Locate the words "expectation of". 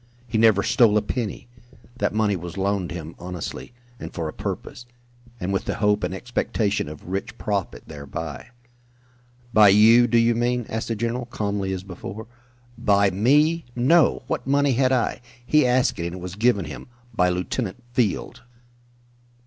6.11-7.07